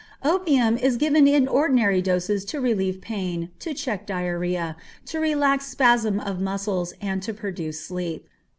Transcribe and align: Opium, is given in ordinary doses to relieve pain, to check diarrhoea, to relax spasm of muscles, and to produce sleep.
Opium, 0.23 0.77
is 0.79 0.97
given 0.97 1.27
in 1.27 1.47
ordinary 1.47 2.01
doses 2.01 2.43
to 2.45 2.59
relieve 2.59 3.01
pain, 3.01 3.49
to 3.59 3.71
check 3.71 4.07
diarrhoea, 4.07 4.75
to 5.05 5.19
relax 5.19 5.67
spasm 5.67 6.19
of 6.19 6.41
muscles, 6.41 6.95
and 6.99 7.21
to 7.21 7.35
produce 7.35 7.79
sleep. 7.81 8.27